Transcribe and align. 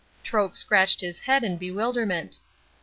Troke 0.23 0.57
scratched 0.57 1.01
his 1.01 1.19
head 1.19 1.43
in 1.43 1.57
bewilderment. 1.57 2.39